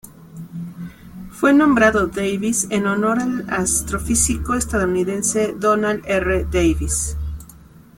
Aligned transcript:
Fue 1.29 1.53
nombrado 1.53 2.07
Davis 2.07 2.65
en 2.71 2.87
honor 2.87 3.19
al 3.19 3.45
astrofísico 3.51 4.55
estadounidense 4.55 5.53
Donald 5.55 6.03
R. 6.07 6.47
Davis. 6.51 7.15